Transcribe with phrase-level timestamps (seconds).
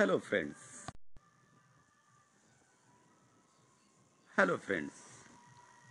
[0.00, 0.62] Hello friends
[4.36, 4.96] hello friends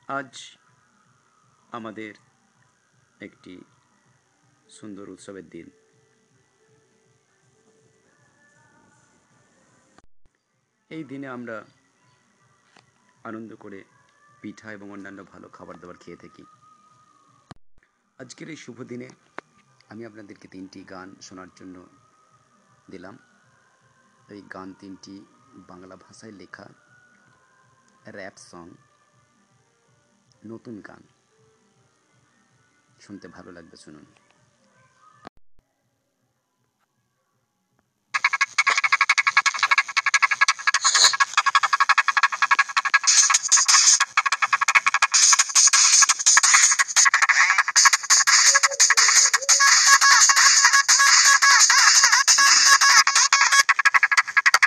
[0.08, 0.58] আজ
[1.71, 2.14] আমাদের
[3.19, 3.61] একটি
[4.69, 5.69] সুন্দর উৎসবের দিন।
[10.89, 11.65] এই দিনে আমরা
[13.23, 13.83] আনন্দ করে
[14.41, 16.43] পিঠা এবং অন্যান্য ভালো খাবার দাবার খেয়ে থাকি।
[18.17, 19.09] আজকের এই শুভ দিনে
[19.89, 21.87] আমি আপনাদেরকে তিনটি গান শোনার জন্য
[22.91, 23.29] দিলাম।
[24.30, 25.16] এই গান তিনটি
[25.68, 26.68] বাংলা ভাষায় লেখা
[28.07, 28.65] র্যাপ সং
[30.46, 31.04] নতুন গান।
[33.00, 34.06] শুনতে ভালো লাগবে শুনুন।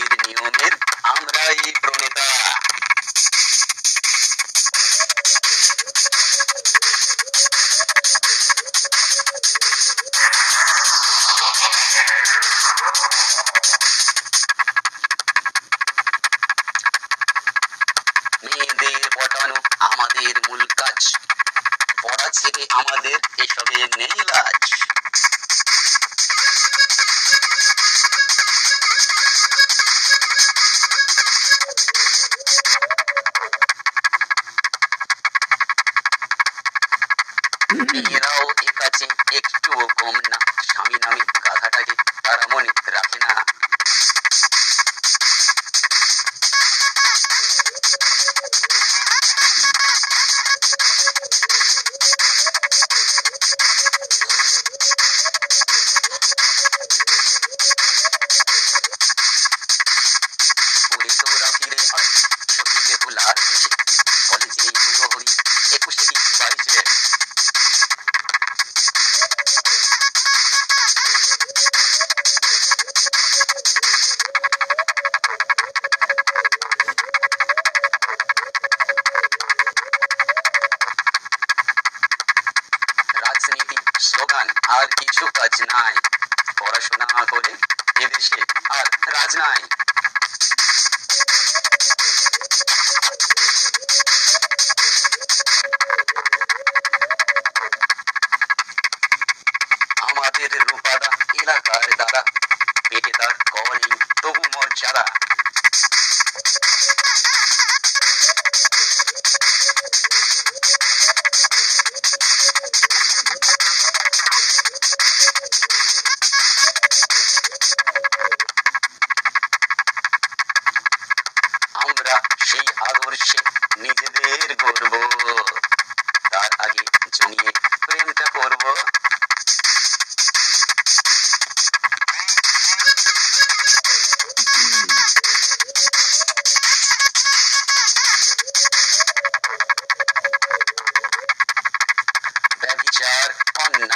[0.00, 0.74] ሊድ ቢሆንም
[1.10, 2.18] አምራዊ በሁኔታ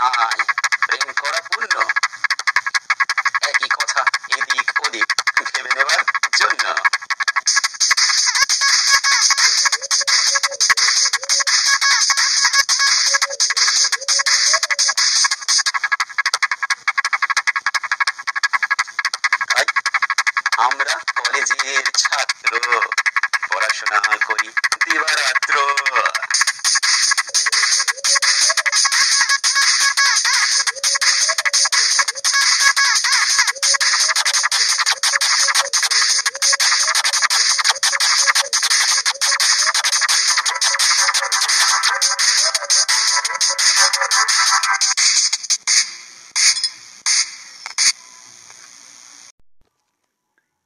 [0.02, 0.61] God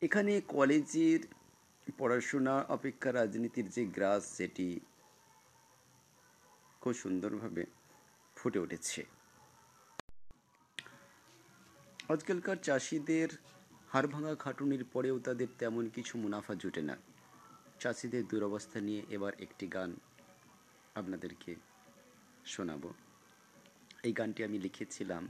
[0.02, 1.20] এখানে কলেজের
[1.98, 4.80] পড়াশোনা অপেক্ষা রাজনীতির যে গ্রাস, সেটি
[6.80, 7.62] খুব সুন্দরভাবে
[8.36, 9.04] ফুটে উঠেছে।
[12.08, 13.28] আজকালকার চাষিদের
[13.88, 16.96] হাড় ভাঙা খাটুনির পরেও তাদের তেমন কিছু মুনাফা জুটে না।
[17.80, 19.90] চাষিদের দুরবস্থা নিয়ে এবার একটি গান
[20.94, 21.54] আপনাদেরকে
[22.46, 22.84] শোনাব।
[24.02, 25.28] এই গানটি আমি লিখেছিলাম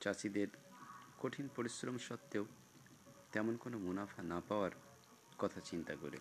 [0.00, 0.48] চাষিদের
[1.18, 2.44] কঠিন পরিশ্রম সত্ত্বেও
[3.32, 4.70] তেমন কোনো মুনাফা না পাওয়ার
[5.38, 6.18] কথা চিন্তা করে।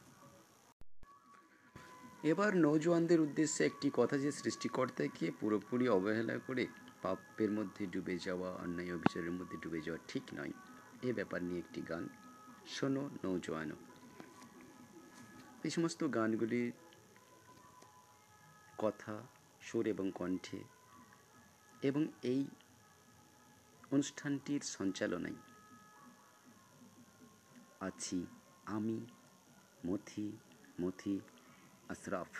[2.23, 6.67] এবার নৌজওয়ানদের উদ্দেশ্যে একটি কথা যে সৃষ্টিকর্তাকে পুরোপুরি অবহেলা করে
[7.01, 10.53] পাপের মধ্যে ডুবে যাওয়া, অন্যায় অভিচারের মধ্যে ডুবে যাওয়া ঠিক নয়।
[11.03, 12.09] এ ব্যাপার নিয়ে একটি গান
[12.67, 13.75] শোনো নৌজওয়ানো
[15.63, 16.71] এই সমস্ত গানগুলি
[18.77, 19.15] কথা,
[19.61, 20.59] সুর এবং কণ্ঠে
[21.81, 22.41] এবং এই
[23.91, 25.35] অনুষ্ঠানটির সঞ্চালনায়
[27.81, 28.19] আছি।
[28.65, 28.97] আমি
[29.85, 30.31] মথি
[30.81, 31.19] মথি
[31.89, 32.31] আশরাফ।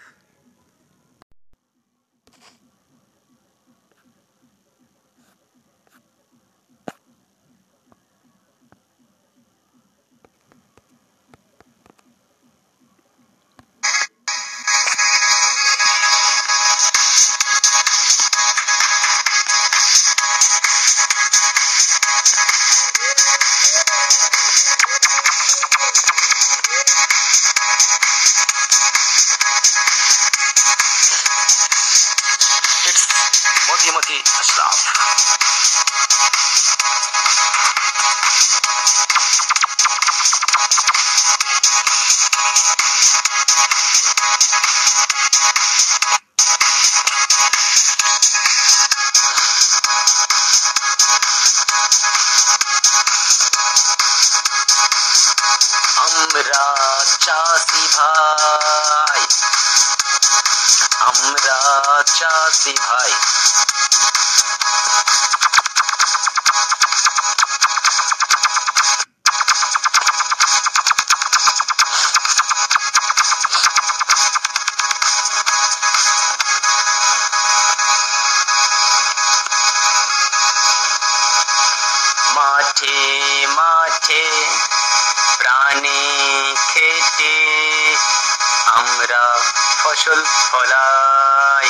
[82.78, 84.26] মাঠে মাঠে
[85.38, 86.02] প্রাণে
[86.70, 87.38] খেটে
[88.76, 89.24] আমরা
[89.82, 90.20] ফসল
[90.50, 91.68] ফলাই।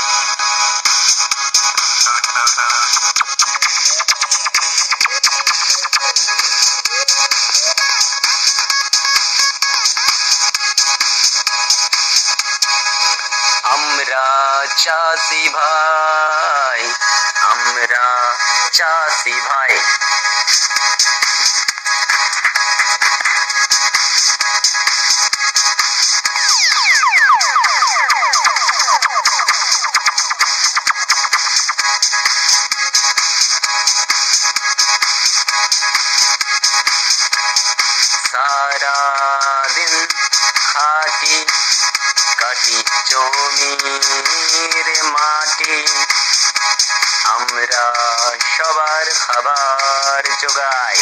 [13.64, 14.26] আমরা
[14.78, 16.82] চাষি ভাই
[17.52, 18.06] আমরা
[18.72, 19.74] চাষি ভাই।
[38.32, 38.98] সারা
[39.76, 39.94] দিন
[40.70, 41.36] খাটি
[42.38, 42.78] কাটি
[43.10, 45.76] জমির মাটি।
[47.34, 47.84] আমরা
[48.58, 50.98] সবার খাবার জোগাই।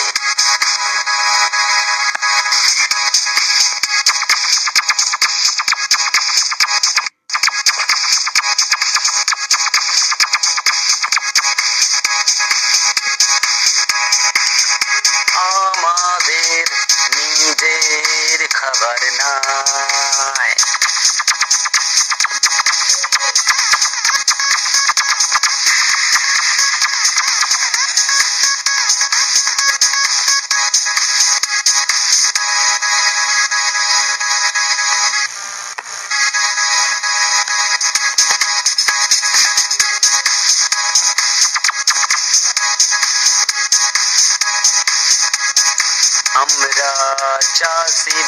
[47.57, 48.25] চাষি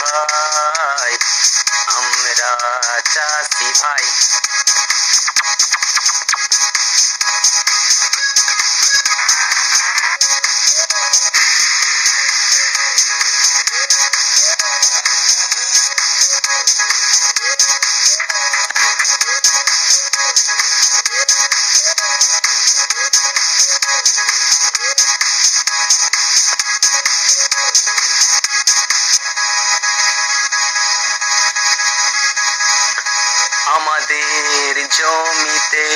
[34.91, 35.87] জমিতে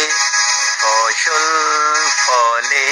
[0.79, 1.45] ফসল
[2.17, 2.85] ফলে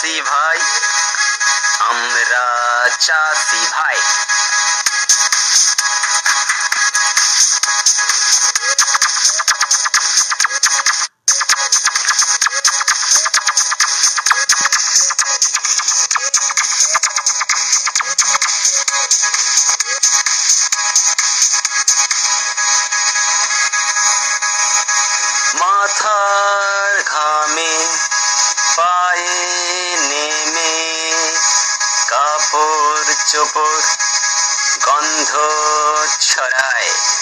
[0.00, 0.14] চাষি
[33.30, 33.80] চোপড়
[34.86, 35.30] গন্ধ
[36.20, 37.19] ছড়ায়।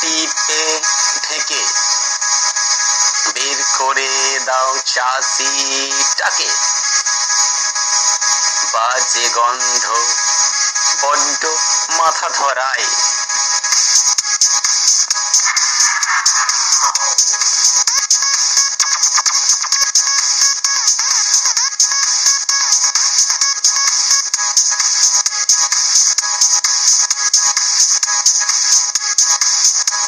[0.00, 0.80] টিপে
[1.22, 1.60] থেকে
[3.34, 6.48] বের করে দাও চাষিটাকে।
[8.72, 9.84] বাজে গন্ধ
[11.02, 11.46] বড্ড
[11.90, 13.11] মাথা ধরায়।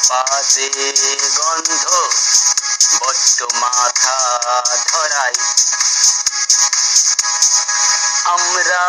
[0.09, 0.67] বাজে
[1.37, 1.85] গন্ধ
[2.99, 4.17] বড্ড মাথা
[4.87, 5.35] ধরাই।
[8.25, 8.83] আমরা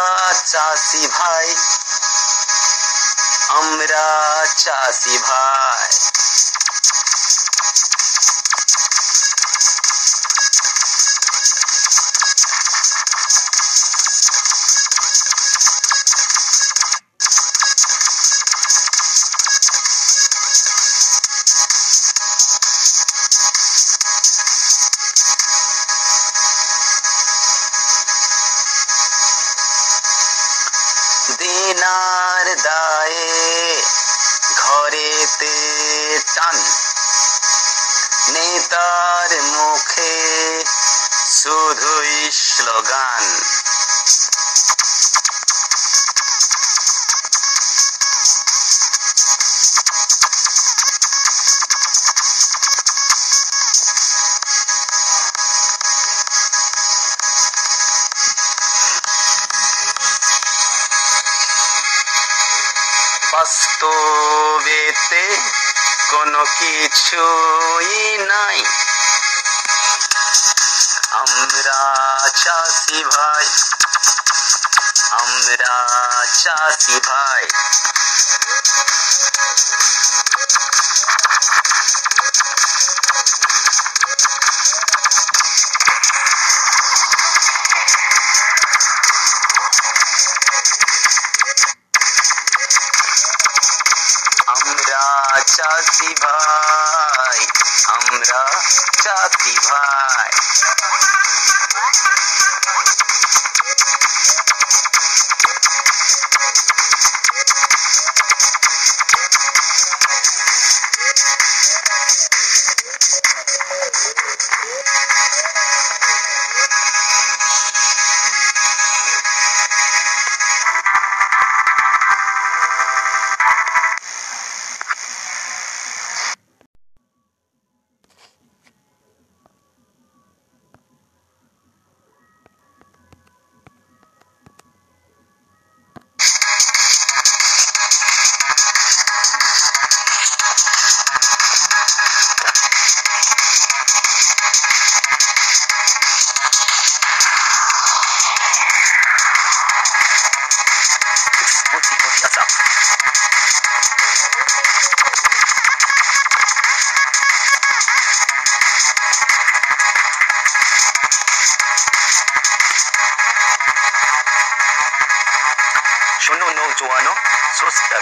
[0.46, 1.48] চাষি ভাই
[3.48, 4.06] আমরা
[4.56, 5.88] চাষি ভাই।
[36.36, 36.56] টান
[38.28, 40.16] নেতার মুখে
[41.32, 43.24] শুধুই স্লোগান।
[63.32, 65.24] বাস্তবেতে
[66.16, 68.64] কোনো কিছুই নাই।
[71.10, 73.46] আমরা চাষি ভাই।
[75.10, 75.74] আমরা
[76.34, 77.46] চাষি ভাই।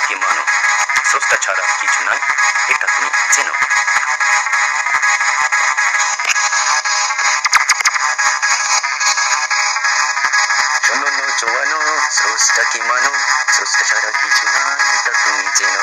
[0.07, 0.27] きもの。
[1.05, 2.21] そしたチャラ好きじゃない？
[2.21, 3.09] 下手に。
[3.33, 3.53] ゼノ。
[10.83, 11.09] そのの
[11.39, 11.81] ちょわの。
[12.11, 13.01] そしたきもの。
[13.53, 14.85] そしたチャラきじゃない？
[15.05, 15.75] 下手にゼノ。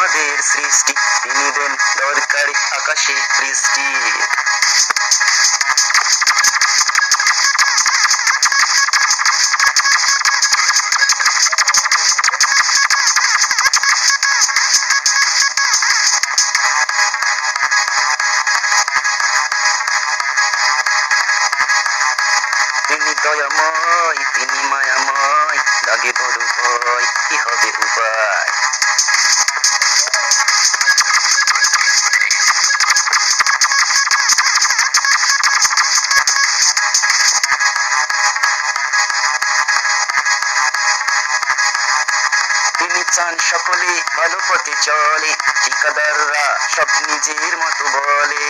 [0.00, 3.86] আমাদের সৃষ্টি। তিনি দেন দরকারি আকাশে বৃষ্টি।
[43.20, 45.32] তিনি চান সকলে ভালো পথে চলে
[45.64, 48.46] ঠিকাদাররা সব নিজের মতো বলে।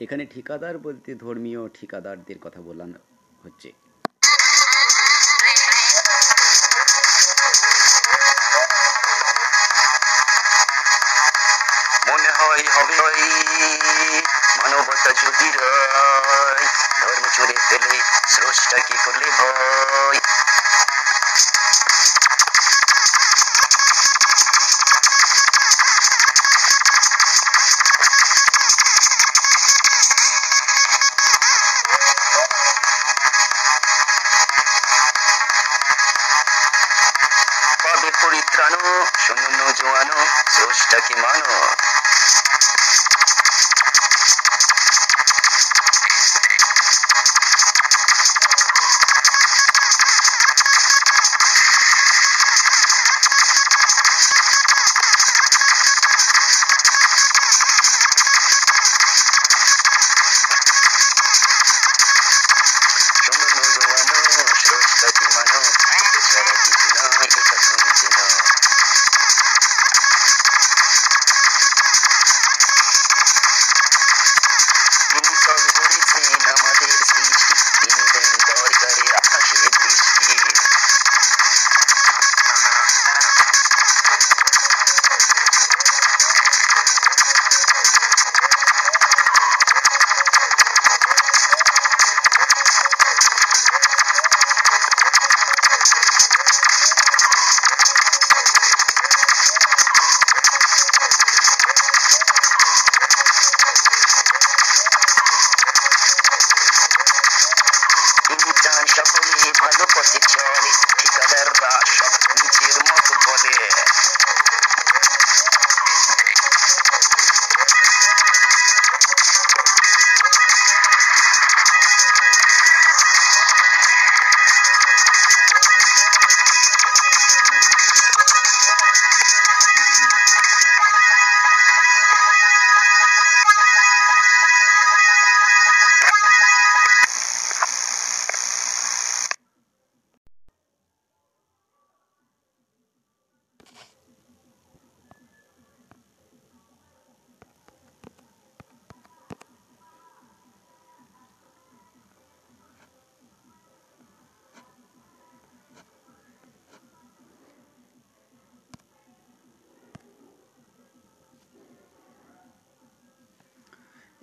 [0.00, 3.13] এখানে ঠিকাদার বলতে ধর্মীয় ঠিকাদারদের কথা বলানো
[15.56, 16.64] রয়
[17.00, 17.94] ধর্ম চুরে ফেলে
[18.28, 20.20] স্রষ্টা কি করলে ভয়
[66.34, 66.73] that I do.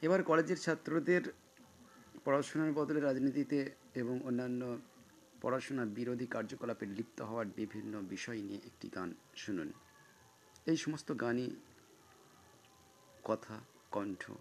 [0.01, 1.21] এবার কলেজের ছাত্রদের
[2.25, 3.59] পড়াশোনার বদলে রাজনীতিতে
[3.95, 4.77] এবং অন্যান্য
[5.41, 9.69] পড়াশোনা বিরোধী কার্যকলাপে লিপ্ত হওয়ার বিভিন্ন বিষয় নিয়ে একটি গান শুনুন।
[10.65, 11.49] এই সমস্ত গানই
[13.23, 13.59] কথা,
[13.91, 14.31] কণ্ঠ,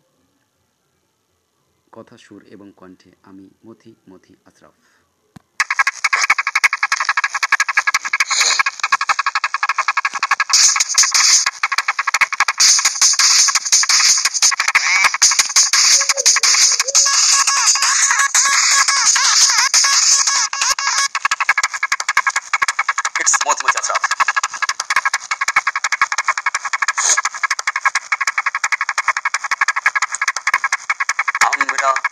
[1.93, 4.75] কথা সুর এবং কণ্ঠে আমি মথি মথি আশরাফ।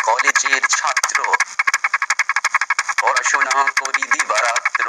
[0.09, 1.19] কলেজের ছাত্র।
[3.01, 4.87] পড়াশোনা করি দিবারাত্র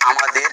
[0.00, 0.43] আমাদের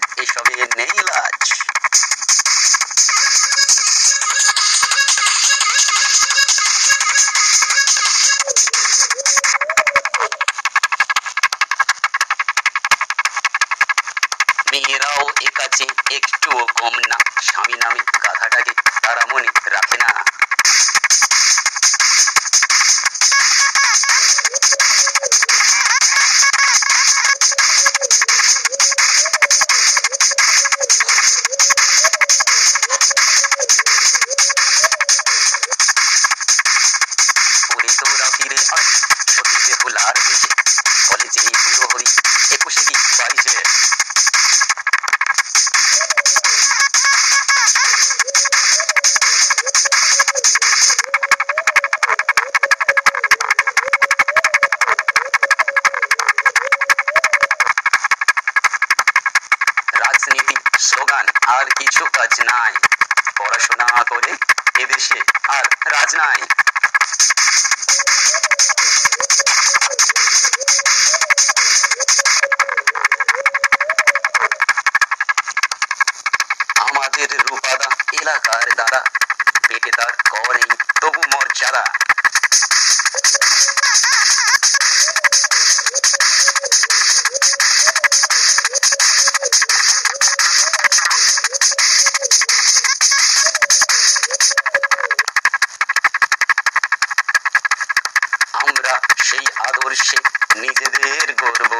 [99.92, 100.18] আদর্শে
[100.56, 101.72] নিজেদের গর্ব।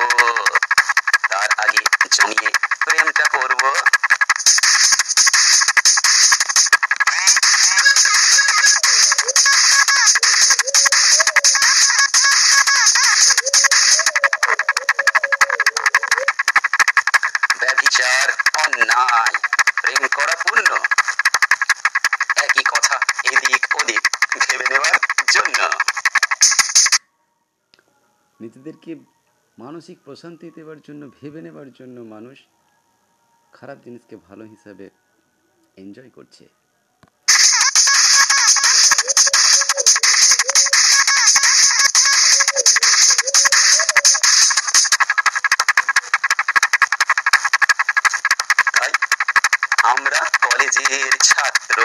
[28.83, 28.95] নিজেদেরকে
[29.59, 32.39] মানসিক প্রশান্তি দেওয়ার জন্য, ভেবে নেবার জন্য মানুষ
[33.53, 34.87] খারাপ জিনিসকে ভালো হিসাবে
[35.83, 36.45] এনজয় করছে।
[49.93, 51.77] আমরা কলেজের ছাত্র,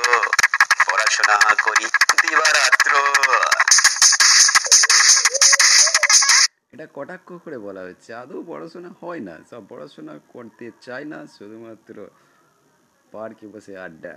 [0.85, 1.87] পড়াশোনা করি।
[6.97, 11.95] কটাক্ষ করে বলা হচ্ছে আদৌ পড়াশোনা হয় না। সব পড়াশোনা করতে চায় না, শুধুমাত্র
[13.11, 14.15] পার্কে বসে আড্ডা।